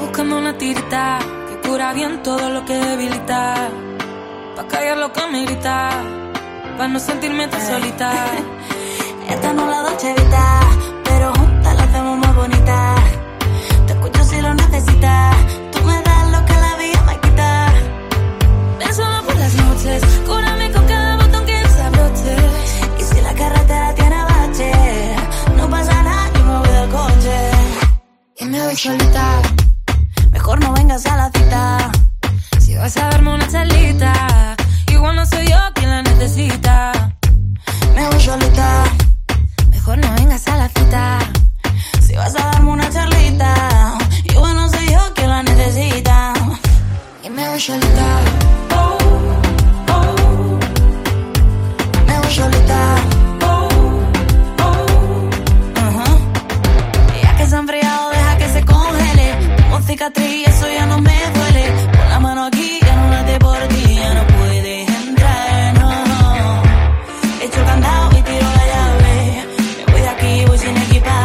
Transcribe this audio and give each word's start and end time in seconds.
buscando 0.00 0.38
una 0.38 0.56
tirita 0.56 1.18
que 1.48 1.68
cura 1.68 1.92
bien 1.92 2.22
todo 2.22 2.48
lo 2.50 2.64
que 2.64 2.74
debilita. 2.74 3.68
Pa' 4.56 4.66
callar 4.66 4.96
lo 4.98 5.12
que 5.12 5.26
me 5.32 5.44
grita, 5.44 5.90
pa' 6.76 6.88
no 6.88 6.98
sentirme 6.98 7.46
tan 7.48 7.60
solita. 7.66 8.10
Esta 9.28 9.52
no 9.52 9.66
la 9.66 9.80
Vita, 9.90 10.60
pero 11.04 11.32
juntas 11.34 11.76
la 11.76 11.82
hacemos 11.84 12.18
más 12.18 12.34
bonita. 12.34 12.94
Te 13.86 13.92
escucho 13.92 14.24
si 14.24 14.40
lo 14.40 14.54
necesitas. 14.54 15.36
Tú 15.72 15.78
me 15.84 16.02
das 16.02 16.30
lo 16.32 16.46
que 16.46 16.54
la 16.54 16.76
vida 16.76 17.02
me 17.06 17.20
quita. 17.20 17.72
Ven 18.78 18.94
solo 18.94 19.22
por 19.26 19.36
las 19.36 19.54
noches, 19.54 20.02
cúrame 20.26 20.72
con 20.72 20.84
cada 20.86 21.16
botón 21.16 21.44
que 21.44 21.52
desabroche. 21.52 22.36
Y 22.98 23.02
si 23.02 23.20
la 23.20 23.34
carretera 23.34 23.94
tiene 23.94 24.22
bache, 24.24 24.72
no 25.58 25.68
pasa 25.68 26.02
nada, 26.02 26.30
yo 26.34 26.44
me 26.44 26.58
voy 26.58 26.68
del 26.68 26.88
coche. 26.88 27.38
Y 28.36 28.44
me 28.46 28.64
voy 28.64 28.76
solita, 28.76 29.42
si 32.58 32.74
vas 32.74 32.96
a 32.96 33.10
darme 33.10 33.34
una 33.34 33.46
charlita. 33.46 34.56
Igual 34.88 35.14
no 35.14 35.24
soy 35.24 35.46
yo 35.46 35.56
quien 35.74 35.88
la 35.88 36.02
necesita. 36.02 37.14
Me 37.94 38.08
voy 38.08 38.20
solita. 38.20 38.84
Mejor 39.70 39.98
no 39.98 40.12
vengas 40.14 40.48
a 40.48 40.56
la 40.56 40.68
cita. 40.68 41.18
Si 42.00 42.16
vas 42.16 42.34
a 42.34 42.44
darme 42.50 42.70
una 42.70 42.90
charlita, 42.90 43.98
y 44.24 44.34
bueno, 44.34 44.68
soy 44.68 44.90
yo 44.90 45.14
quien 45.14 45.30
la 45.30 45.42
necesita. 45.44 46.32
Y 47.22 47.30
me 47.30 47.48
voy 47.48 47.60
solita. 47.60 48.69
Voy 70.60 70.74
de 70.74 70.80
aquí, 70.80 71.00
voy 71.00 71.19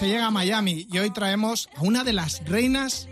se 0.00 0.08
llega 0.08 0.28
a 0.28 0.30
Miami 0.30 0.86
y 0.90 0.98
hoy 0.98 1.10
traemos 1.10 1.68
a 1.76 1.82
una 1.82 2.04
de 2.04 2.14
las 2.14 2.42
reinas 2.46 3.06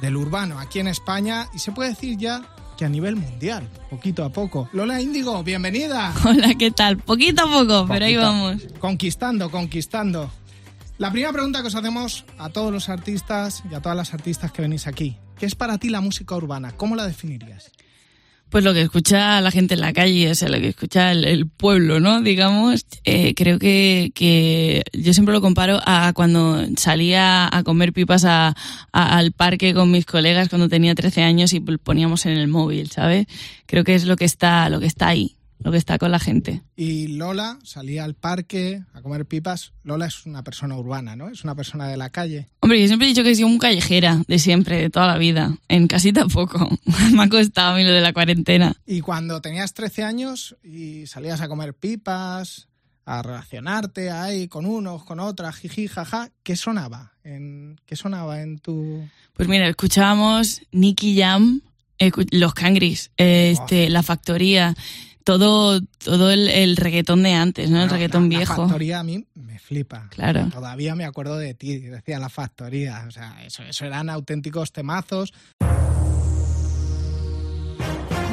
del 0.00 0.16
urbano 0.16 0.58
aquí 0.58 0.80
en 0.80 0.88
España 0.88 1.46
y 1.54 1.60
se 1.60 1.70
puede 1.70 1.90
decir 1.90 2.18
ya 2.18 2.42
que 2.76 2.84
a 2.84 2.88
nivel 2.88 3.14
mundial, 3.14 3.68
poquito 3.88 4.24
a 4.24 4.30
poco. 4.32 4.68
Lola 4.72 5.00
Índigo, 5.00 5.44
bienvenida. 5.44 6.12
Hola, 6.24 6.54
¿qué 6.58 6.72
tal? 6.72 6.98
Poquito 6.98 7.44
a 7.44 7.46
poco, 7.46 7.86
pero 7.86 8.06
ahí 8.06 8.16
vamos. 8.16 8.60
Conquistando, 8.80 9.52
conquistando. 9.52 10.32
La 10.98 11.12
primera 11.12 11.32
pregunta 11.32 11.60
que 11.60 11.68
os 11.68 11.76
hacemos 11.76 12.24
a 12.38 12.48
todos 12.48 12.72
los 12.72 12.88
artistas 12.88 13.62
y 13.70 13.74
a 13.76 13.80
todas 13.80 13.96
las 13.96 14.12
artistas 14.12 14.50
que 14.50 14.62
venís 14.62 14.88
aquí. 14.88 15.16
¿Qué 15.38 15.46
es 15.46 15.54
para 15.54 15.78
ti 15.78 15.90
la 15.90 16.00
música 16.00 16.34
urbana? 16.34 16.72
¿Cómo 16.72 16.96
la 16.96 17.06
definirías? 17.06 17.70
Pues 18.52 18.64
lo 18.64 18.74
que 18.74 18.82
escucha 18.82 19.40
la 19.40 19.50
gente 19.50 19.72
en 19.72 19.80
la 19.80 19.94
calle, 19.94 20.30
o 20.30 20.34
sea, 20.34 20.50
lo 20.50 20.58
que 20.60 20.68
escucha 20.68 21.10
el, 21.12 21.48
pueblo, 21.48 22.00
¿no? 22.00 22.20
Digamos, 22.20 22.84
eh, 23.04 23.32
creo 23.34 23.58
que, 23.58 24.12
que 24.14 24.82
yo 24.92 25.14
siempre 25.14 25.32
lo 25.32 25.40
comparo 25.40 25.80
a 25.86 26.12
cuando 26.14 26.62
salía 26.76 27.48
a 27.50 27.62
comer 27.62 27.94
pipas 27.94 28.26
a- 28.26 28.54
a- 28.92 29.16
al 29.16 29.32
parque 29.32 29.72
con 29.72 29.90
mis 29.90 30.04
colegas 30.04 30.50
cuando 30.50 30.68
tenía 30.68 30.94
13 30.94 31.22
años 31.22 31.54
y 31.54 31.60
poníamos 31.60 32.26
en 32.26 32.32
el 32.32 32.46
móvil, 32.46 32.90
¿sabes? 32.90 33.26
Creo 33.64 33.84
que 33.84 33.94
es 33.94 34.04
lo 34.04 34.16
que 34.16 34.26
está, 34.26 34.68
lo 34.68 34.80
que 34.80 34.86
está 34.86 35.08
ahí, 35.08 35.34
lo 35.62 35.72
que 35.72 35.78
está 35.78 35.98
con 35.98 36.10
la 36.10 36.18
gente. 36.18 36.62
Y 36.76 37.08
Lola 37.08 37.58
salía 37.62 38.04
al 38.04 38.14
parque 38.14 38.82
a 38.92 39.02
comer 39.02 39.26
pipas. 39.26 39.72
Lola 39.84 40.06
es 40.06 40.26
una 40.26 40.42
persona 40.42 40.76
urbana, 40.76 41.16
¿no? 41.16 41.28
Es 41.28 41.44
una 41.44 41.54
persona 41.54 41.88
de 41.88 41.96
la 41.96 42.10
calle. 42.10 42.48
Hombre, 42.60 42.80
yo 42.80 42.86
siempre 42.86 43.06
he 43.06 43.10
dicho 43.10 43.22
que 43.22 43.30
he 43.30 43.34
sido 43.34 43.48
un 43.48 43.58
callejera, 43.58 44.22
de 44.26 44.38
siempre, 44.38 44.80
de 44.80 44.90
toda 44.90 45.06
la 45.06 45.18
vida. 45.18 45.56
En 45.68 45.86
casita 45.86 46.26
poco. 46.26 46.68
Me 47.12 47.22
ha 47.22 47.28
costado 47.28 47.74
a 47.74 47.76
mí 47.76 47.84
lo 47.84 47.92
de 47.92 48.00
la 48.00 48.12
cuarentena. 48.12 48.74
Y 48.86 49.00
cuando 49.00 49.40
tenías 49.40 49.74
13 49.74 50.04
años 50.04 50.56
y 50.62 51.06
salías 51.06 51.40
a 51.40 51.48
comer 51.48 51.74
pipas, 51.74 52.68
a 53.04 53.22
relacionarte 53.22 54.10
ahí 54.10 54.48
con 54.48 54.66
unos, 54.66 55.04
con 55.04 55.20
otras, 55.20 55.56
jiji, 55.56 55.88
jaja, 55.88 56.30
¿qué 56.42 56.56
sonaba? 56.56 57.12
En, 57.24 57.80
¿Qué 57.86 57.96
sonaba 57.96 58.42
en 58.42 58.58
tu...? 58.58 59.08
Pues 59.34 59.48
mira, 59.48 59.68
escuchábamos 59.68 60.62
Nicky 60.70 61.18
Jam, 61.18 61.62
Los 62.30 62.54
Cangris, 62.54 63.10
este, 63.16 63.88
La 63.88 64.02
Factoría, 64.02 64.74
todo, 65.24 65.80
todo 65.98 66.30
el, 66.30 66.48
el 66.48 66.76
reggaetón 66.76 67.22
de 67.22 67.34
antes, 67.34 67.70
¿no? 67.70 67.82
El 67.82 67.90
reggaetón 67.90 68.24
la, 68.24 68.38
viejo. 68.38 68.62
La 68.62 68.68
factoría 68.68 69.00
a 69.00 69.04
mí 69.04 69.24
me 69.34 69.58
flipa. 69.58 70.08
Claro. 70.10 70.48
Todavía 70.52 70.94
me 70.94 71.04
acuerdo 71.04 71.36
de 71.36 71.54
ti, 71.54 71.78
decía 71.78 72.18
la 72.18 72.28
factoría. 72.28 73.04
O 73.06 73.10
sea, 73.10 73.42
eso, 73.44 73.62
eso 73.62 73.84
eran 73.84 74.10
auténticos 74.10 74.72
temazos. 74.72 75.32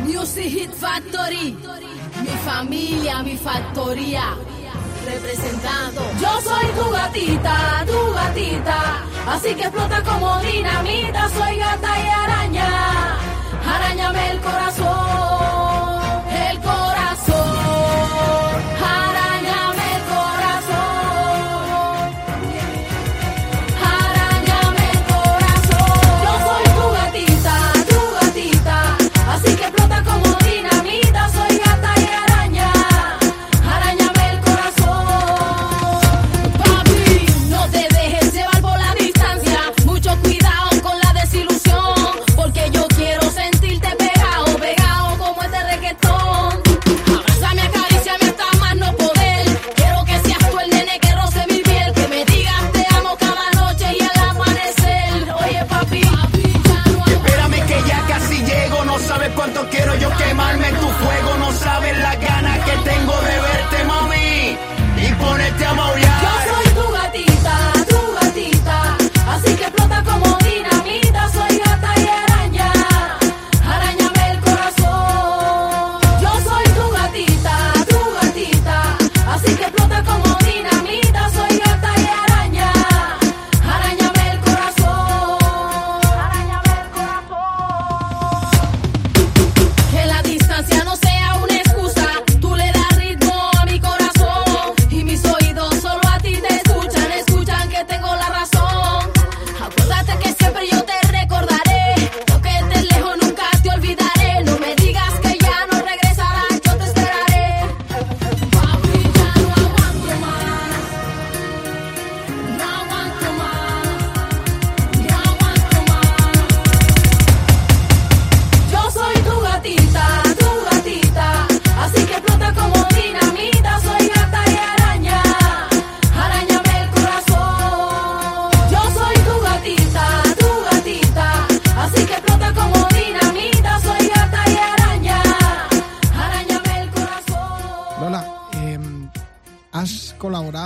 Music 0.06 0.50
Hit 0.50 0.72
Factory, 0.74 1.56
mi 2.22 2.38
familia, 2.44 3.22
mi 3.24 3.38
factoría, 3.38 4.36
representando. 5.06 6.02
Yo 6.20 6.42
soy 6.42 6.66
tu 6.78 6.90
gatita, 6.92 7.86
tu 7.86 8.14
gatita, 8.14 9.04
así 9.28 9.54
que 9.56 9.62
explota 9.62 10.04
como 10.04 10.40
dinamita. 10.42 11.30
Soy 11.30 11.58
gata 11.58 12.00
y 12.04 12.08
araña, 12.08 13.18
arañame 13.66 14.32
el 14.32 14.40
corazón, 14.40 15.59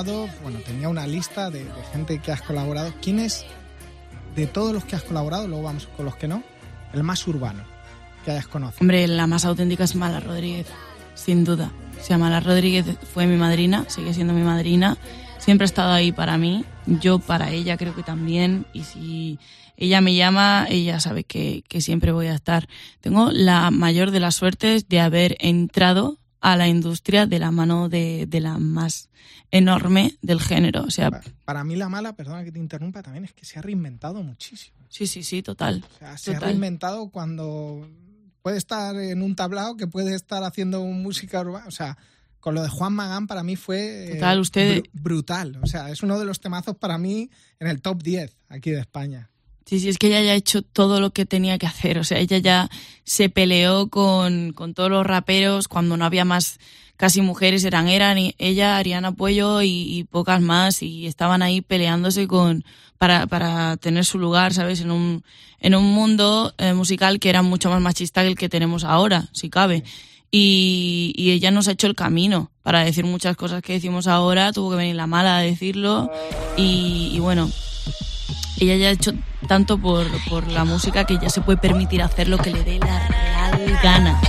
colaborado, 0.04 0.42
bueno, 0.42 0.60
tenía 0.60 0.90
una 0.90 1.08
lista 1.08 1.50
de, 1.50 1.64
de 1.64 1.84
gente 1.92 2.20
que 2.20 2.32
has 2.32 2.42
colaborado. 2.42 2.94
¿Quién 3.02 3.20
es, 3.20 3.46
de 4.36 4.48
todos 4.48 4.74
los 4.74 4.84
que 4.86 4.96
has 4.96 5.04
colaborado, 5.04 5.48
luego 5.48 5.64
vamos 5.64 5.88
con 5.96 6.06
los 6.06 6.16
que 6.16 6.28
no, 6.28 6.44
el 6.94 7.04
más 7.04 7.26
urbano 7.28 7.64
que 8.26 8.32
hayas 8.32 8.48
conocido? 8.48 8.80
Hombre, 8.82 9.08
la 9.08 9.28
más 9.28 9.46
auténtica 9.46 9.84
es 9.84 9.96
Mala 9.96 10.20
Rodríguez, 10.20 10.68
sin 11.16 11.44
duda. 11.44 11.72
O 12.00 12.04
sea, 12.04 12.18
Mala 12.18 12.40
Rodríguez 12.40 12.86
fue 13.14 13.28
mi 13.28 13.38
madrina, 13.38 13.86
sigue 13.88 14.14
siendo 14.14 14.34
mi 14.34 14.44
madrina. 14.44 14.98
Siempre 15.38 15.66
ha 15.66 15.68
estado 15.68 15.92
ahí 15.92 16.14
para 16.14 16.38
mí, 16.38 16.64
yo 16.86 17.20
para 17.20 17.52
ella 17.52 17.76
creo 17.76 17.94
que 17.94 18.04
también. 18.04 18.66
Y 18.72 18.84
si 18.84 19.40
ella 19.76 20.00
me 20.00 20.16
llama, 20.16 20.68
ella 20.70 21.02
sabe 21.02 21.26
que, 21.26 21.64
que 21.68 21.82
siempre 21.82 22.14
voy 22.14 22.28
a 22.28 22.36
estar. 22.36 22.68
Tengo 23.02 23.30
la 23.32 23.70
mayor 23.70 24.12
de 24.12 24.22
las 24.22 24.36
suertes 24.36 24.88
de 24.88 25.02
haber 25.02 25.36
entrado 25.40 26.18
a 26.46 26.58
la 26.58 26.68
industria 26.68 27.26
de 27.26 27.40
la 27.40 27.52
mano 27.52 27.88
de, 27.88 28.26
de 28.28 28.40
la 28.42 28.58
más 28.58 29.10
enorme 29.50 30.18
del 30.22 30.42
género. 30.42 30.84
O 30.84 30.92
sea, 30.92 31.10
Pa- 31.12 31.22
Para 31.46 31.64
mí 31.64 31.76
la 31.76 31.88
mala, 31.90 32.16
perdona 32.16 32.44
que 32.44 32.52
te 32.52 32.60
interrumpa, 32.60 33.02
también 33.02 33.24
es 33.26 33.34
que 33.34 33.46
se 33.46 33.60
ha 33.60 33.62
reinventado 33.62 34.22
muchísimo. 34.24 34.78
sí, 34.90 35.08
sí, 35.08 35.24
sí, 35.24 35.42
total. 35.42 35.84
O 35.96 35.98
sea, 36.00 36.18
se 36.18 36.36
ha 36.36 36.40
reinventado 36.40 37.10
cuando 37.10 37.88
puede 38.42 38.58
estar 38.58 38.96
en 38.98 39.22
un 39.22 39.36
tablao, 39.36 39.78
que 39.78 39.88
puede 39.88 40.16
estar 40.16 40.44
haciendo 40.44 40.84
música 40.84 41.40
urbana. 41.40 41.66
O 41.68 41.72
sea, 41.72 41.98
con 42.42 42.56
lo 42.56 42.62
de 42.62 42.68
Juan 42.68 42.92
Magán 42.94 43.26
para 43.28 43.42
mí 43.44 43.56
fue 43.56 44.12
eh, 44.12 44.16
Total, 44.16 44.40
usted- 44.40 44.84
brutal. 44.92 45.60
O 45.64 45.68
sea, 45.68 45.90
es 45.92 46.04
uno 46.04 46.20
de 46.20 46.26
los 46.26 46.42
temazos 46.42 46.76
para 46.76 46.98
mí 46.98 47.30
en 47.60 47.68
el 47.68 47.82
top 47.82 48.04
10 48.04 48.36
aquí 48.50 48.72
de 48.72 48.82
España. 48.82 49.30
Sí, 49.66 49.80
sí, 49.80 49.90
es 49.90 49.98
que 49.98 50.08
ella 50.08 50.22
ya 50.22 50.32
ha 50.32 50.36
hecho 50.36 50.62
todo 50.62 51.00
lo 51.00 51.12
que 51.12 51.26
tenía 51.26 51.58
que 51.58 51.66
hacer. 51.66 51.98
O 51.98 52.04
sea, 52.04 52.20
ella 52.20 52.38
ya 52.38 52.70
se 53.06 53.30
peleó 53.30 53.88
con, 53.88 54.52
con 54.54 54.74
todos 54.74 54.90
los 54.90 55.06
raperos 55.06 55.68
cuando 55.68 55.96
no 55.98 56.06
había 56.06 56.26
más 56.26 56.60
casi 56.98 57.22
mujeres. 57.22 57.64
Eran, 57.64 57.88
eran 57.88 58.18
y- 58.18 58.36
ella, 58.38 58.78
Ariana 58.78 59.14
Puello 59.14 59.62
y, 59.62 59.70
y 59.70 60.04
pocas 60.04 60.42
más. 60.42 60.84
Y 60.84 61.08
estaban 61.08 61.42
ahí 61.42 61.62
peleándose 61.62 62.28
con, 62.28 62.64
para, 62.98 63.26
para 63.28 63.78
tener 63.78 64.04
su 64.06 64.20
lugar, 64.20 64.54
¿sabes? 64.54 64.82
En 64.82 64.92
un, 64.92 65.24
en 65.60 65.76
un 65.76 65.86
mundo 65.94 66.54
eh, 66.58 66.74
musical 66.74 67.20
que 67.20 67.30
era 67.30 67.42
mucho 67.42 67.70
más 67.70 67.82
machista 67.82 68.22
que 68.22 68.28
el 68.28 68.36
que 68.38 68.50
tenemos 68.50 68.84
ahora, 68.84 69.30
si 69.32 69.50
cabe. 69.50 69.84
Y, 70.30 71.14
y 71.16 71.32
ella 71.32 71.52
nos 71.52 71.68
ha 71.68 71.72
hecho 71.72 71.88
el 71.88 71.96
camino 71.96 72.52
para 72.64 72.84
decir 72.84 73.06
muchas 73.06 73.38
cosas 73.38 73.62
que 73.62 73.74
decimos 73.74 74.08
ahora. 74.08 74.52
Tuvo 74.52 74.72
que 74.72 74.78
venir 74.78 74.96
la 74.96 75.08
mala 75.08 75.38
a 75.38 75.42
decirlo. 75.42 76.12
Y, 76.58 77.12
y 77.14 77.20
bueno, 77.20 77.50
ella 78.60 78.76
ya 78.76 78.88
ha 78.88 78.92
hecho 78.92 79.12
tanto 79.48 79.78
por, 79.78 80.06
por 80.30 80.48
la 80.48 80.64
música 80.66 81.06
que 81.06 81.18
ya 81.18 81.30
se 81.30 81.42
puede 81.42 81.58
permitir 81.58 82.02
hacer 82.02 82.28
lo 82.28 82.38
que 82.38 82.52
le 82.52 82.64
dé 82.64 82.80
la 82.80 83.08
real 83.08 83.80
gana. 83.82 84.22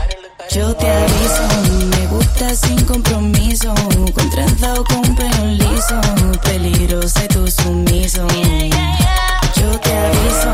Yo 0.51 0.75
te 0.77 0.89
aviso, 0.89 1.43
me 1.91 2.07
gusta 2.09 2.55
sin 2.55 2.85
compromiso, 2.85 3.75
con 4.15 4.31
trenza 4.31 4.75
o 4.75 4.85
con 4.85 5.17
pelo 5.17 5.47
liso, 5.47 6.01
peligroso 6.43 7.21
y 7.25 7.29
tu 7.29 7.47
sumiso. 7.49 8.27
Yo 9.57 9.81
te 9.81 9.97
aviso, 9.97 10.53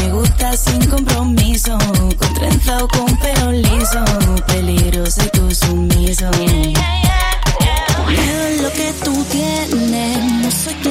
me 0.00 0.12
gusta 0.12 0.56
sin 0.56 0.86
compromiso, 0.86 1.76
con 2.18 2.34
trenza 2.34 2.84
o 2.84 2.88
con 2.88 3.16
pelo 3.18 3.52
liso, 3.52 4.04
peligroso 4.46 5.22
y 5.24 5.28
tu 5.30 5.50
sumiso. 5.54 6.30
Es 8.08 8.62
lo 8.62 8.70
que 8.72 8.92
tú 9.04 9.24
tienes, 9.24 10.32
no 10.42 10.50
soy. 10.50 10.81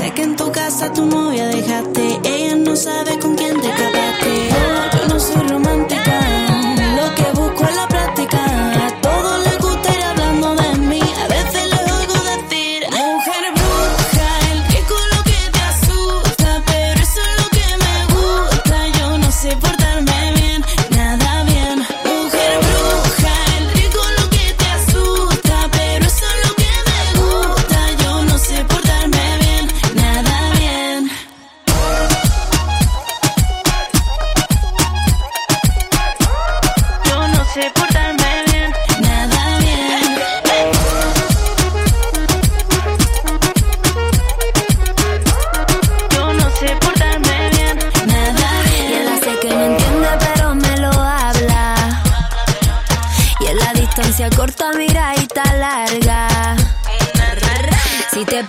Sé 0.00 0.14
que 0.14 0.22
en 0.22 0.34
tu 0.34 0.50
casa 0.50 0.90
tu 0.90 1.04
novia 1.04 1.46
dejaste, 1.48 1.79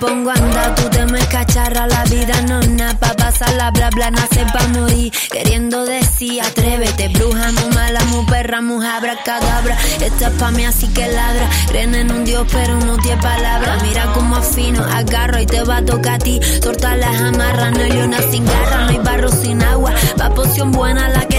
pongo 0.02 0.32
a 0.32 0.34
andar, 0.34 0.76
tú 0.76 0.90
te 0.90 1.06
me 1.06 1.20
cacharra. 1.28 1.86
La 1.88 2.04
vida 2.06 2.42
no 2.42 2.60
es 2.60 2.70
nada 2.70 2.98
pa' 3.00 3.14
pasarla, 3.14 3.70
bla 3.72 3.90
bla, 3.92 4.10
nace 4.10 4.44
pa' 4.52 4.68
morir. 4.70 5.14
Queriendo 5.32 5.86
decir, 5.86 6.42
atrévete, 6.42 7.08
bruja, 7.10 7.52
muy 7.52 7.76
mala, 7.76 8.04
muy 8.06 8.26
perra, 8.26 8.62
muy 8.62 8.84
cadabra. 9.24 9.78
Esta 10.02 10.28
es 10.28 10.34
pa' 10.34 10.52
mí, 10.52 10.66
así 10.66 10.88
que 10.88 11.08
ladra. 11.08 11.48
Creen 11.68 11.94
en 11.96 12.12
un 12.12 12.26
dios, 12.26 12.46
pero 12.52 12.80
no 12.80 12.98
tiene 12.98 13.22
palabra. 13.22 13.78
Mira 13.84 14.12
como 14.14 14.36
afino, 14.36 14.84
agarro 14.84 15.40
y 15.40 15.46
te 15.46 15.64
va 15.64 15.78
a 15.78 15.86
tocar 15.86 16.16
a 16.16 16.20
ti. 16.20 16.40
Torta 16.62 16.96
las 16.98 17.22
amarras, 17.22 17.72
no 17.72 17.84
hay 17.84 17.92
luna 17.92 18.18
sin 18.32 18.46
garra, 18.46 18.86
no 18.86 18.90
hay 18.90 18.98
barro 18.98 19.30
sin 19.30 19.62
agua. 19.62 19.94
Pa' 20.18 20.32
poción 20.32 20.72
buena 20.72 21.10
la 21.10 21.31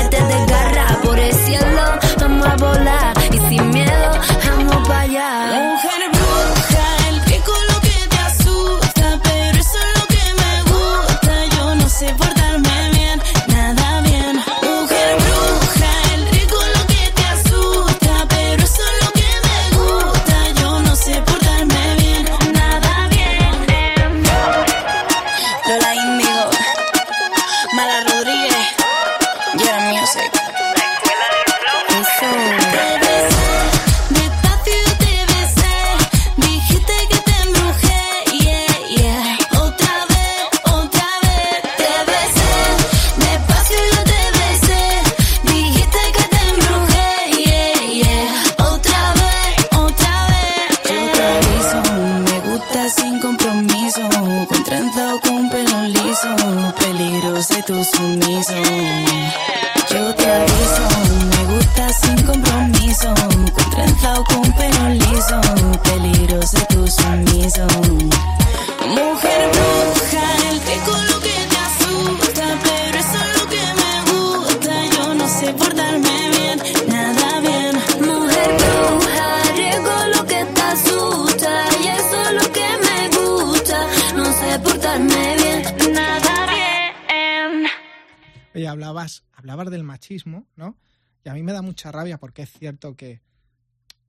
hablabas, 88.73 89.25
hablabas 89.33 89.71
del 89.71 89.85
machismo, 89.85 90.47
¿no? 90.57 90.77
Y 91.25 91.29
a 91.29 91.35
mí 91.35 91.43
me 91.43 91.53
da 91.53 91.63
mucha 91.63 91.93
rabia 91.93 92.19
porque 92.19 92.43
es 92.43 92.53
cierto 92.53 92.97
que 92.97 93.23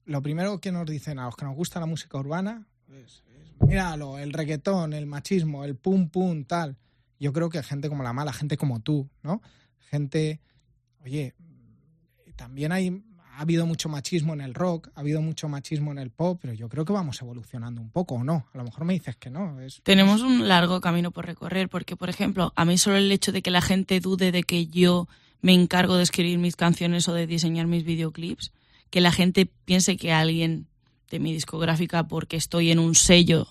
lo 0.06 0.22
primero 0.22 0.60
que 0.60 0.72
nos 0.72 0.86
dicen 0.90 1.20
a 1.20 1.26
los 1.26 1.36
que 1.36 1.46
nos 1.46 1.56
gusta 1.56 1.80
la 1.80 1.86
música 1.86 2.18
urbana 2.18 2.68
es, 2.90 3.24
es, 3.28 3.68
míralo, 3.68 4.18
el 4.18 4.34
reggaetón, 4.34 4.94
el 4.94 5.06
machismo, 5.06 5.64
el 5.64 5.76
pum 5.76 6.10
pum, 6.10 6.44
tal. 6.44 6.78
Yo 7.20 7.32
creo 7.32 7.50
que 7.50 7.62
gente 7.64 7.90
como 7.90 8.04
la 8.04 8.14
mala, 8.14 8.34
gente 8.34 8.58
como 8.58 8.82
tú, 8.82 9.10
¿no? 9.22 9.42
Gente, 9.90 10.42
oye, 11.04 11.36
también 12.36 12.72
hay, 12.72 13.04
ha 13.36 13.42
habido 13.42 13.66
mucho 13.66 13.90
machismo 13.90 14.34
en 14.34 14.42
el 14.42 14.54
rock, 14.54 14.90
ha 14.96 15.00
habido 15.00 15.22
mucho 15.22 15.50
machismo 15.50 15.92
en 15.92 15.98
el 15.98 16.12
pop, 16.12 16.40
pero 16.42 16.54
yo 16.54 16.70
creo 16.70 16.86
que 16.86 16.94
vamos 16.94 17.22
evolucionando 17.22 17.82
un 17.82 17.90
poco, 17.90 18.16
¿o 18.16 18.24
no? 18.24 18.46
A 18.54 18.58
lo 18.58 18.64
mejor 18.64 18.86
me 18.86 18.94
dices 18.94 19.16
que 19.16 19.30
no. 19.30 19.58
Tenemos 19.84 20.22
un 20.22 20.48
largo 20.48 20.82
camino 20.82 21.12
por 21.12 21.26
recorrer, 21.26 21.68
porque, 21.68 21.96
por 21.96 22.10
ejemplo, 22.10 22.54
a 22.56 22.66
mí 22.66 22.78
solo 22.78 22.98
el 22.98 23.12
hecho 23.12 23.32
de 23.32 23.42
que 23.42 23.50
la 23.52 23.62
gente 23.62 24.00
dude 24.00 24.32
de 24.32 24.44
que 24.44 24.68
yo 24.68 25.08
me 25.42 25.54
encargo 25.54 25.98
de 25.98 26.04
escribir 26.04 26.38
mis 26.38 26.56
canciones 26.56 27.08
o 27.08 27.14
de 27.14 27.26
diseñar 27.26 27.66
mis 27.66 27.84
videoclips, 27.84 28.52
que 28.90 29.02
la 29.02 29.12
gente 29.12 29.48
piense 29.66 29.98
que 29.98 30.12
alguien 30.12 30.68
de 31.10 31.20
mi 31.20 31.34
discográfica, 31.34 32.08
porque 32.08 32.38
estoy 32.38 32.72
en 32.72 32.80
un 32.80 32.94
sello, 32.94 33.48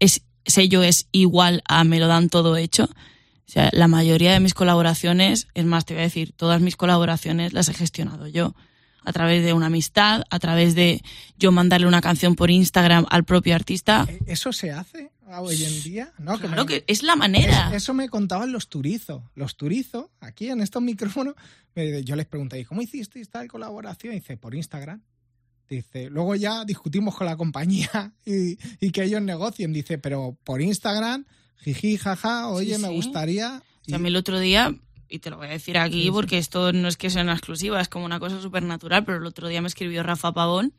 es, 0.00 0.22
sello 0.44 0.82
es 0.82 1.08
igual 1.12 1.62
a 1.68 1.84
me 1.84 2.00
lo 2.00 2.08
dan 2.08 2.28
todo 2.28 2.56
hecho. 2.56 2.88
O 3.46 3.50
sea, 3.50 3.68
la 3.72 3.88
mayoría 3.88 4.32
de 4.32 4.40
mis 4.40 4.54
colaboraciones, 4.54 5.48
es 5.54 5.64
más, 5.64 5.84
te 5.84 5.94
voy 5.94 6.00
a 6.00 6.04
decir, 6.04 6.32
todas 6.32 6.60
mis 6.62 6.76
colaboraciones 6.76 7.52
las 7.52 7.68
he 7.68 7.74
gestionado 7.74 8.26
yo. 8.26 8.54
A 9.06 9.12
través 9.12 9.44
de 9.44 9.52
una 9.52 9.66
amistad, 9.66 10.24
a 10.30 10.38
través 10.38 10.74
de 10.74 11.02
yo 11.36 11.52
mandarle 11.52 11.86
una 11.86 12.00
canción 12.00 12.36
por 12.36 12.50
Instagram 12.50 13.04
al 13.10 13.24
propio 13.24 13.54
artista. 13.54 14.06
¿E-, 14.08 14.32
¿Eso 14.32 14.50
se 14.50 14.72
hace 14.72 15.10
hoy 15.38 15.62
en 15.62 15.82
día? 15.82 16.12
No, 16.18 16.38
claro 16.38 16.64
que, 16.64 16.84
es 16.86 17.02
la 17.02 17.14
manera. 17.14 17.70
Eso, 17.74 17.92
me 17.92 18.08
contaban 18.08 18.50
los 18.50 18.68
turizos. 18.68 19.22
Los 19.34 19.56
turizos, 19.56 20.06
aquí 20.20 20.48
en 20.48 20.62
estos 20.62 20.82
micrófonos, 20.82 21.34
yo 21.76 22.16
les 22.16 22.26
pregunté, 22.26 22.64
¿cómo 22.64 22.80
hiciste 22.80 23.20
esta 23.20 23.46
colaboración? 23.46 24.14
Y 24.14 24.20
dice, 24.20 24.38
por 24.38 24.54
Instagram. 24.54 25.02
Dice, 25.68 26.08
luego 26.08 26.34
ya 26.34 26.64
discutimos 26.64 27.14
con 27.14 27.26
la 27.26 27.36
compañía 27.36 28.12
y, 28.24 28.58
y 28.80 28.90
que 28.90 29.04
ellos 29.04 29.20
negocien. 29.20 29.74
Dice, 29.74 29.98
pero 29.98 30.38
por 30.44 30.62
Instagram 30.62 31.26
jiji, 31.58 31.96
jaja, 31.96 32.48
oye, 32.48 32.78
me 32.78 32.88
gustaría... 32.88 33.62
a 33.92 33.98
mí 33.98 34.08
el 34.08 34.16
otro 34.16 34.38
día, 34.38 34.74
y 35.08 35.18
te 35.18 35.30
lo 35.30 35.36
voy 35.36 35.48
a 35.48 35.50
decir 35.50 35.78
aquí 35.78 36.10
porque 36.10 36.38
esto 36.38 36.72
no 36.72 36.88
es 36.88 36.96
que 36.96 37.10
sea 37.10 37.22
una 37.22 37.32
exclusiva, 37.32 37.80
es 37.80 37.88
como 37.88 38.04
una 38.04 38.20
cosa 38.20 38.40
súper 38.40 38.62
natural, 38.62 39.04
pero 39.04 39.18
el 39.18 39.26
otro 39.26 39.48
día 39.48 39.60
me 39.60 39.68
escribió 39.68 40.02
Rafa 40.02 40.32
Pavón 40.32 40.72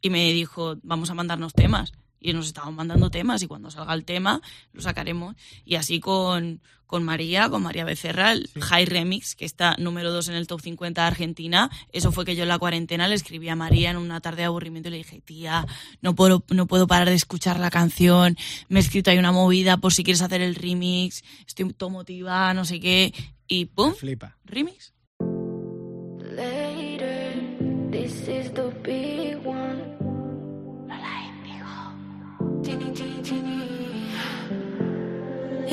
y 0.00 0.10
me 0.10 0.32
dijo, 0.32 0.76
vamos 0.82 1.10
a 1.10 1.14
mandarnos 1.14 1.52
temas 1.52 1.92
y 2.22 2.32
nos 2.32 2.46
estamos 2.46 2.74
mandando 2.74 3.10
temas 3.10 3.42
y 3.42 3.46
cuando 3.46 3.70
salga 3.70 3.94
el 3.94 4.04
tema 4.04 4.40
lo 4.72 4.80
sacaremos. 4.80 5.34
Y 5.64 5.74
así 5.74 6.00
con, 6.00 6.60
con 6.86 7.04
María, 7.04 7.48
con 7.48 7.62
María 7.62 7.84
Becerra, 7.84 8.32
el 8.32 8.48
High 8.60 8.86
Remix, 8.86 9.34
que 9.34 9.44
está 9.44 9.76
número 9.78 10.12
2 10.12 10.28
en 10.28 10.34
el 10.34 10.46
top 10.46 10.60
50 10.60 11.00
de 11.00 11.06
Argentina. 11.06 11.70
Eso 11.92 12.12
fue 12.12 12.24
que 12.24 12.36
yo 12.36 12.42
en 12.42 12.48
la 12.48 12.58
cuarentena 12.58 13.08
le 13.08 13.14
escribí 13.14 13.48
a 13.48 13.56
María 13.56 13.90
en 13.90 13.96
una 13.96 14.20
tarde 14.20 14.38
de 14.38 14.44
aburrimiento 14.44 14.88
y 14.88 14.92
le 14.92 14.98
dije, 14.98 15.20
tía, 15.20 15.66
no 16.00 16.14
puedo, 16.14 16.44
no 16.50 16.66
puedo 16.66 16.86
parar 16.86 17.08
de 17.08 17.14
escuchar 17.14 17.58
la 17.58 17.70
canción, 17.70 18.36
me 18.68 18.80
he 18.80 18.82
escrito 18.82 19.10
ahí 19.10 19.18
una 19.18 19.32
movida 19.32 19.78
por 19.78 19.92
si 19.92 20.04
quieres 20.04 20.22
hacer 20.22 20.40
el 20.40 20.54
remix, 20.54 21.22
estoy 21.46 21.72
todo 21.72 21.90
motivada, 21.90 22.54
no 22.54 22.64
sé 22.64 22.78
qué. 22.78 23.12
Y 23.48 23.66
¡pum! 23.66 23.94
Flipa. 23.94 24.36
Remix. 24.44 24.92
this 27.92 28.26
is 28.26 28.50
the 28.52 28.70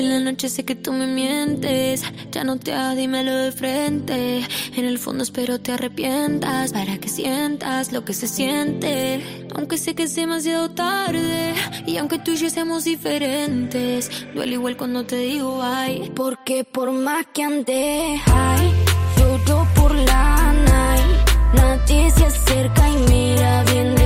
En 0.09 0.25
la 0.25 0.31
noche 0.31 0.49
sé 0.49 0.65
que 0.65 0.73
tú 0.73 0.91
me 0.91 1.05
mientes, 1.05 2.01
ya 2.31 2.43
no 2.43 2.57
te 2.57 2.73
hagas, 2.73 2.97
dímelo 2.97 3.31
de 3.31 3.51
frente. 3.51 4.43
En 4.75 4.85
el 4.85 4.97
fondo 4.97 5.21
espero 5.21 5.61
te 5.61 5.73
arrepientas 5.73 6.73
para 6.73 6.97
que 6.97 7.07
sientas 7.07 7.91
lo 7.91 8.03
que 8.05 8.15
se 8.15 8.27
siente. 8.27 9.21
Aunque 9.53 9.77
sé 9.77 9.93
que 9.93 10.03
es 10.03 10.15
demasiado 10.15 10.71
tarde 10.71 11.53
y 11.85 11.97
aunque 11.97 12.17
tú 12.17 12.31
y 12.31 12.37
yo 12.37 12.49
seamos 12.49 12.85
diferentes, 12.85 14.09
duele 14.33 14.53
igual 14.53 14.77
cuando 14.77 15.05
te 15.05 15.17
digo 15.17 15.61
ay. 15.61 16.11
Porque 16.15 16.63
por 16.63 16.91
más 16.91 17.27
que 17.31 17.43
ande, 17.43 18.19
ay, 18.25 18.73
lloro 19.15 19.67
por 19.75 19.93
la 19.93 20.53
night. 20.53 21.53
Nadie 21.53 22.09
se 22.09 22.25
acerca 22.25 22.89
y 22.89 22.97
mira 23.11 23.63
bien 23.65 23.98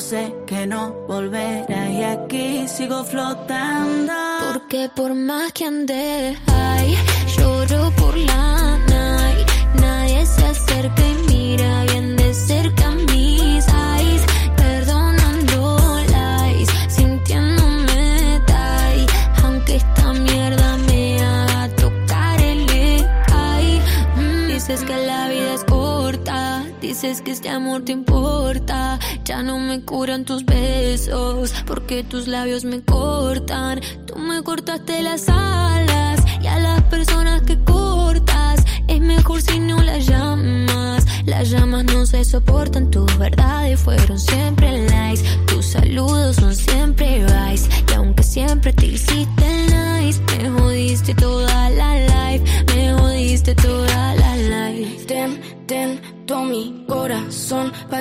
sé 0.00 0.34
que 0.46 0.66
no 0.66 0.92
volverás 1.06 1.90
y 1.90 2.02
aquí 2.02 2.66
sigo 2.66 3.04
flotando. 3.04 4.12
Porque 4.52 4.88
por 4.94 5.14
más 5.14 5.52
que 5.52 5.66
ande, 5.66 6.36
ay, 6.46 6.96
lloro 7.36 7.92
por 7.96 8.16
la 8.16 8.78
night. 8.88 9.48
Nadie 9.80 10.24
se 10.26 10.44
acerca 10.46 11.02
y 11.06 11.14
mira 11.28 11.84
bien 11.84 12.16
de 12.16 12.32
cerca 12.32 12.79
que 27.18 27.32
este 27.32 27.48
amor 27.48 27.84
te 27.84 27.90
importa 27.90 28.96
ya 29.24 29.42
no 29.42 29.58
me 29.58 29.82
curan 29.82 30.24
tus 30.24 30.44
besos, 30.44 31.52
porque 31.66 32.04
tus 32.04 32.28
labios 32.28 32.64
me 32.64 32.82
cortan. 32.82 33.80
Tú 34.06 34.16
me 34.16 34.42
cortaste 34.44 35.02
las 35.02 35.28
alas 35.28 36.20
y 36.40 36.46
a 36.46 36.60
las 36.60 36.82
personas 36.82 37.42
que 37.42 37.58
cortas 37.64 38.64
es 38.86 39.00
mejor 39.00 39.42
si 39.42 39.58
no 39.58 39.82
las 39.82 40.06
llamas. 40.06 41.04
Las 41.26 41.50
llamas 41.50 41.84
no 41.84 42.06
se 42.06 42.24
soportan, 42.24 42.89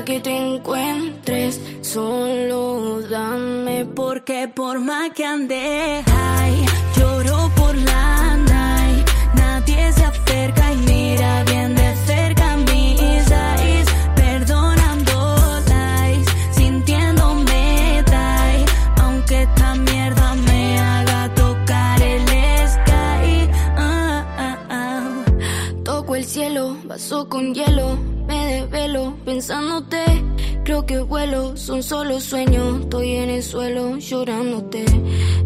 que 0.09 0.19
te 0.21 0.35
encuentres. 0.35 1.61
Solo 1.81 2.99
dame 3.01 3.85
porque 3.85 4.47
por 4.47 4.79
más 4.79 5.11
que 5.11 5.23
ande, 5.23 6.03
ay, 6.07 6.65
lloro 6.97 7.51
por 7.55 7.75
la 7.75 8.35
night. 8.37 9.07
Nadie 9.35 9.93
se 9.93 10.03
acerca 10.03 10.73
y 10.73 10.77
mira 10.77 11.43
bien 11.43 11.75
de 11.75 11.95
cerca 12.07 12.57
mis 12.57 13.29
eyes. 13.51 13.87
Perdonando 14.15 15.15
lies, 15.67 16.25
sintiéndome 16.57 18.03
die. 18.13 18.65
Aunque 19.03 19.43
esta 19.43 19.75
mierda 19.75 20.33
me 20.47 20.79
haga 20.79 21.31
tocar 21.35 22.01
el 22.01 22.21
sky. 22.75 23.47
Ah, 23.77 24.25
ah, 24.47 24.57
ah. 24.69 25.25
Toco 25.83 26.15
el 26.15 26.25
cielo, 26.25 26.77
vaso 26.85 27.29
con 27.29 27.53
hielo 27.53 28.18
me 28.49 28.61
desvelo 28.61 29.15
pensándote. 29.25 30.03
Creo 30.63 30.85
que 30.85 30.99
vuelo, 30.99 31.55
son 31.55 31.83
solo 31.83 32.19
sueños. 32.19 32.81
Estoy 32.81 33.15
en 33.15 33.29
el 33.29 33.43
suelo 33.43 33.97
llorándote. 33.97 34.85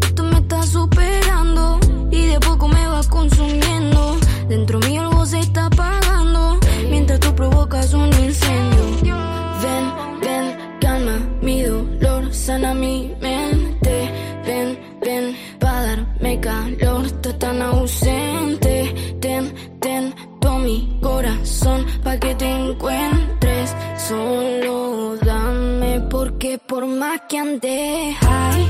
Esto 0.02 0.24
me 0.24 0.38
está 0.38 0.62
superando 0.62 1.78
y 2.10 2.26
de 2.26 2.40
poco 2.40 2.66
me 2.68 2.86
va 2.86 3.02
consumiendo. 3.08 4.16
Dentro 4.48 4.78
mío 4.80 5.02
algo 5.02 5.26
se 5.26 5.40
está 5.40 5.66
apagando 5.66 6.58
mientras 6.90 7.20
tú 7.20 7.34
provocas 7.34 7.92
un 7.92 8.10
incendio. 8.26 9.16
Ven, 9.62 9.84
ven, 10.20 10.46
calma 10.80 11.18
mi 11.42 11.62
dolor, 11.62 12.32
sana 12.32 12.74
mi 12.74 13.14
mente. 13.20 13.94
Ven, 14.46 14.78
ven, 15.00 15.36
para 15.58 15.82
darme 15.82 16.40
calor, 16.40 17.06
estás 17.06 17.38
tan 17.38 17.60
ausente. 17.62 18.23
pa' 22.14 22.20
que 22.20 22.34
te 22.34 22.50
encuentres 22.50 23.74
solo. 23.96 25.16
Dame 25.16 26.00
porque 26.10 26.58
por 26.58 26.86
más 26.86 27.22
que 27.28 27.38
ande 27.38 28.14
high, 28.20 28.66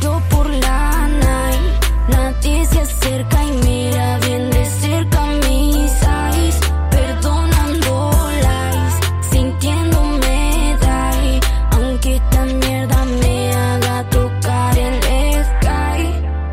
yo 0.00 0.20
por 0.30 0.48
la 0.48 1.08
night. 1.08 1.84
Nadie 2.08 2.64
se 2.66 2.80
acerca 2.80 3.44
y 3.44 3.52
mira 3.66 4.18
bien 4.20 4.50
de 4.50 4.64
cerca 4.66 5.26
mis 5.44 5.92
eyes. 6.02 6.58
Perdonando 6.90 8.10
lies, 8.46 8.94
sintiéndome 9.30 10.76
die. 10.80 11.40
Aunque 11.72 12.16
esta 12.16 12.44
mierda 12.44 13.04
me 13.04 13.52
haga 13.54 14.10
tocar 14.10 14.78
el 14.78 15.44
sky. 15.50 16.02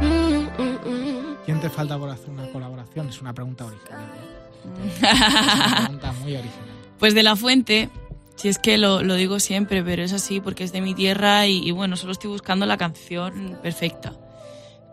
Mm, 0.02 0.62
mm, 0.62 0.78
mm. 0.86 1.38
¿Quién 1.46 1.60
te 1.62 1.70
falta 1.70 1.98
por 1.98 2.10
hacer 2.10 2.30
una 2.30 2.50
colaboración? 2.52 3.10
Es 3.10 3.22
una 3.22 3.34
pregunta 3.34 3.66
original. 3.66 4.41
Es 4.86 5.02
una 5.02 5.76
pregunta 5.78 6.12
muy 6.14 6.36
original. 6.36 6.68
Pues 7.00 7.16
de 7.16 7.24
la 7.24 7.36
fuente, 7.36 7.90
si 8.36 8.48
es 8.48 8.60
que 8.60 8.78
lo, 8.78 9.02
lo 9.02 9.16
digo 9.16 9.40
siempre, 9.40 9.84
pero 9.84 10.04
es 10.04 10.14
así 10.14 10.40
porque 10.40 10.64
es 10.64 10.72
de 10.72 10.82
mi 10.82 10.94
tierra 10.94 11.48
y, 11.48 11.68
y 11.68 11.72
bueno, 11.72 11.98
solo 11.98 12.12
estoy 12.12 12.30
buscando 12.30 12.68
la 12.68 12.78
canción 12.78 13.58
perfecta, 13.64 14.14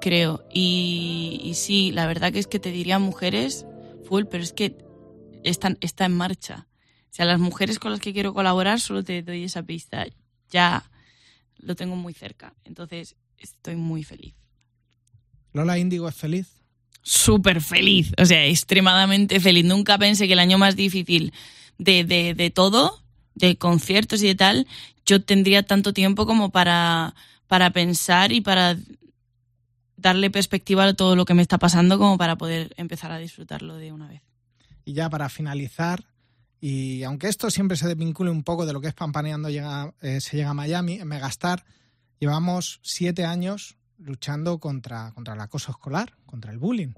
creo. 0.00 0.42
Y, 0.50 1.38
y 1.44 1.52
sí, 1.52 1.92
la 1.92 2.06
verdad 2.06 2.32
que 2.32 2.38
es 2.38 2.46
que 2.46 2.58
te 2.58 2.70
diría 2.70 2.98
mujeres 2.98 3.66
full, 4.04 4.24
pero 4.30 4.42
es 4.42 4.54
que 4.54 4.78
está, 5.44 5.76
está 5.82 6.06
en 6.06 6.16
marcha. 6.16 6.66
O 7.10 7.14
sea, 7.14 7.26
las 7.26 7.40
mujeres 7.40 7.78
con 7.78 7.90
las 7.90 8.00
que 8.00 8.12
quiero 8.12 8.32
colaborar 8.32 8.80
solo 8.80 9.04
te 9.04 9.22
doy 9.22 9.44
esa 9.44 9.62
pista. 9.62 10.06
Ya 10.50 10.90
lo 11.58 11.74
tengo 11.74 11.96
muy 11.96 12.14
cerca. 12.14 12.54
Entonces 12.64 13.16
estoy 13.36 13.76
muy 13.76 14.04
feliz. 14.04 14.34
¿Lola 15.52 15.78
Índigo 15.78 16.08
es 16.08 16.14
feliz? 16.14 16.57
Súper 17.08 17.62
feliz, 17.62 18.12
o 18.18 18.26
sea, 18.26 18.44
extremadamente 18.44 19.40
feliz. 19.40 19.64
Nunca 19.64 19.96
pensé 19.96 20.26
que 20.26 20.34
el 20.34 20.38
año 20.38 20.58
más 20.58 20.76
difícil 20.76 21.32
de, 21.78 22.04
de, 22.04 22.34
de 22.34 22.50
todo, 22.50 23.02
de 23.34 23.56
conciertos 23.56 24.22
y 24.22 24.26
de 24.26 24.34
tal, 24.34 24.66
yo 25.06 25.22
tendría 25.22 25.62
tanto 25.62 25.94
tiempo 25.94 26.26
como 26.26 26.50
para, 26.50 27.14
para 27.46 27.70
pensar 27.70 28.30
y 28.32 28.42
para 28.42 28.76
darle 29.96 30.30
perspectiva 30.30 30.84
a 30.84 30.92
todo 30.92 31.16
lo 31.16 31.24
que 31.24 31.32
me 31.32 31.40
está 31.40 31.56
pasando 31.56 31.96
como 31.96 32.18
para 32.18 32.36
poder 32.36 32.74
empezar 32.76 33.10
a 33.10 33.18
disfrutarlo 33.18 33.76
de 33.76 33.90
una 33.90 34.08
vez. 34.08 34.20
Y 34.84 34.92
ya 34.92 35.08
para 35.08 35.30
finalizar, 35.30 36.04
y 36.60 37.04
aunque 37.04 37.28
esto 37.28 37.50
siempre 37.50 37.78
se 37.78 37.88
desvincule 37.88 38.30
un 38.30 38.42
poco 38.42 38.66
de 38.66 38.74
lo 38.74 38.82
que 38.82 38.88
es 38.88 38.94
Pampaneando 38.94 39.48
llega, 39.48 39.94
eh, 40.02 40.20
se 40.20 40.36
llega 40.36 40.50
a 40.50 40.54
Miami, 40.54 41.00
en 41.00 41.08
Megastar, 41.08 41.64
llevamos 42.20 42.80
siete 42.82 43.24
años 43.24 43.77
luchando 43.98 44.58
contra, 44.58 45.12
contra 45.12 45.34
el 45.34 45.40
acoso 45.40 45.70
escolar, 45.70 46.14
contra 46.26 46.52
el 46.52 46.58
bullying. 46.58 46.92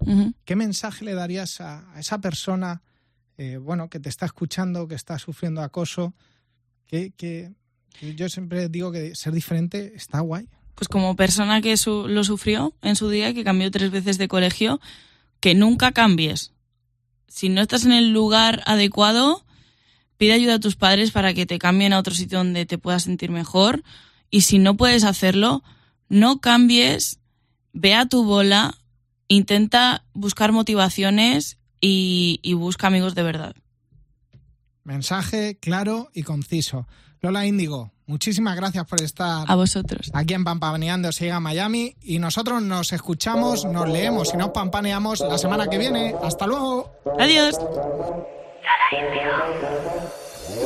¿Qué 0.45 0.57
mensaje 0.57 1.05
le 1.05 1.15
darías 1.15 1.61
a, 1.61 1.93
a 1.95 2.01
esa 2.01 2.21
persona 2.21 2.83
eh, 3.39 3.57
bueno, 3.57 3.89
que 3.89 4.01
te 4.01 4.09
está 4.11 4.27
escuchando, 4.27 4.87
que 4.87 4.95
está 4.95 5.19
sufriendo 5.19 5.63
acoso? 5.63 6.13
Que, 6.87 7.11
que- 7.17 7.53
que 7.99 8.15
yo 8.15 8.29
siempre 8.29 8.69
digo 8.69 8.93
que 8.93 9.15
ser 9.17 9.33
diferente 9.33 9.93
está 9.97 10.21
guay. 10.21 10.47
Pues 10.77 10.87
como 10.89 11.17
persona 11.17 11.61
que 11.61 11.77
su- 11.77 12.07
lo 12.07 12.23
sufrió 12.23 12.73
en 12.83 12.95
su 12.97 13.09
día, 13.11 13.35
que 13.35 13.43
cambió 13.45 13.69
tres 13.71 13.91
veces 13.91 14.17
de 14.17 14.29
colegio, 14.29 14.81
que 15.41 15.55
nunca 15.57 15.91
cambies. 15.93 16.53
Si 17.27 17.49
no 17.49 17.61
estás 17.63 17.85
en 17.85 17.93
el 17.93 18.13
lugar 18.13 18.63
adecuado, 18.67 19.45
pide 20.19 20.35
ayuda 20.35 20.55
a 20.55 20.61
tus 20.61 20.77
padres 20.77 21.11
para 21.11 21.35
que 21.35 21.47
te 21.47 21.59
cambien 21.59 21.93
a 21.93 21.99
otro 21.99 22.15
sitio 22.15 22.39
donde 22.39 22.65
te 22.67 22.79
puedas 22.79 23.03
sentir 23.05 23.31
mejor. 23.31 23.83
Y 24.31 24.43
si 24.43 24.59
no 24.59 24.77
puedes 24.77 25.03
hacerlo, 25.05 25.65
no 26.11 26.41
cambies, 26.41 27.21
ve 27.73 27.95
a 27.95 28.05
tu 28.07 28.25
bola, 28.25 28.75
intenta 29.29 30.05
buscar 30.13 30.53
motivaciones 30.53 31.57
y, 31.81 32.41
y 32.43 32.53
busca 32.53 32.89
amigos 32.89 33.15
de 33.15 33.23
verdad. 33.23 33.55
Mensaje 34.85 35.57
claro 35.59 36.11
y 36.13 36.23
conciso. 36.25 36.87
Lola 37.23 37.47
Índigo, 37.47 37.93
muchísimas 38.07 38.57
gracias 38.57 38.87
por 38.87 39.03
estar 39.03 39.45
A 39.47 39.55
vosotros. 39.55 40.11
aquí 40.15 40.33
en 40.35 40.43
Pampaneando 40.43 41.13
se 41.13 41.25
llega 41.25 41.37
a 41.37 41.41
Miami 41.41 41.95
y 42.03 42.19
nosotros 42.19 42.63
nos 42.63 42.93
escuchamos, 42.93 43.65
nos 43.67 43.89
leemos 43.89 44.33
y 44.35 44.39
nos 44.39 44.51
pampaneamos 44.51 45.21
la 45.21 45.37
semana 45.39 45.69
que 45.69 45.77
viene. 45.79 46.15
Hasta 46.23 46.47
luego. 46.47 46.93
Adiós. 47.19 47.57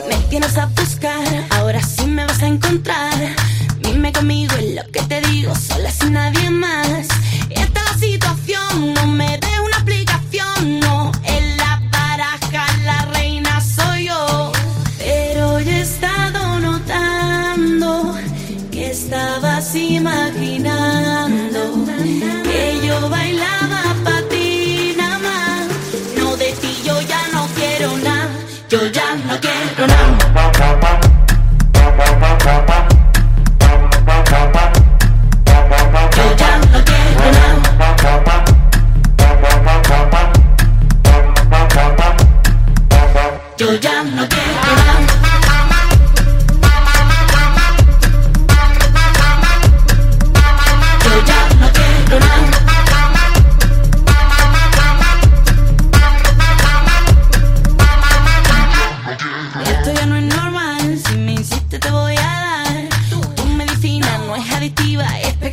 Me 0.09 0.16
tienes 0.30 0.57
a 0.57 0.66
buscar, 0.66 1.46
ahora 1.50 1.83
sí 1.83 2.07
me 2.07 2.24
vas 2.24 2.42
a 2.42 2.46
encontrar. 2.46 3.12
Dime 3.94 4.12
conmigo 4.12 4.57
en 4.57 4.74
lo 4.74 4.83
que 4.90 5.00
te 5.02 5.20
digo, 5.20 5.54
sola 5.54 5.88
sin 5.88 6.14
nadie 6.14 6.50
más. 6.50 7.07
Esta 7.48 7.80
es 7.92 8.00
situación, 8.00 8.92
no 8.92 9.07
me 9.07 9.38
des 9.38 9.61
una 9.64 9.76
explicación, 9.76 10.80
no. 10.80 11.12
En 11.22 11.57
la 11.57 11.80
baraja 11.92 12.66
la 12.85 13.04
reina 13.14 13.61
soy 13.61 14.07
yo. 14.07 14.50
Pero 14.98 15.61
yo 15.61 15.70
he 15.70 15.80
estado 15.83 16.59
notando 16.59 18.16
que 18.72 18.90
estabas 18.90 19.72
imaginando 19.76 20.84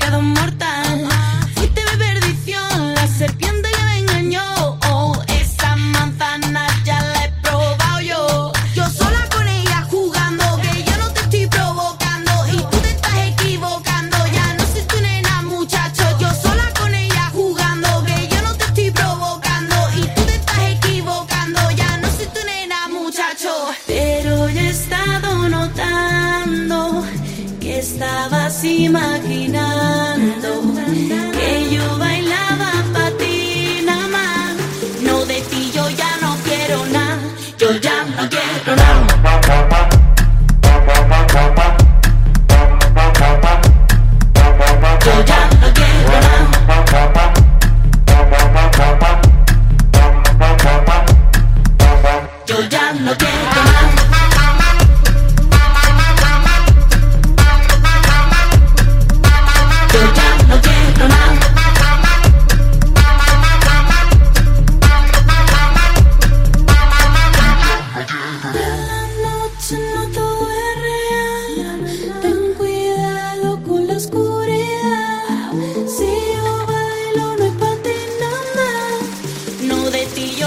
pecado 0.01 0.21
mortal. 0.23 1.10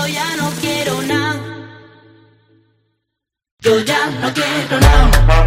Yo 0.07 0.12
ya 0.12 0.37
no 0.37 0.51
quiero 0.61 1.03
nada. 1.03 1.40
Yo 3.61 3.81
ya 3.81 4.11
no 4.21 4.35
quiero 4.35 4.81
nada. 4.81 5.43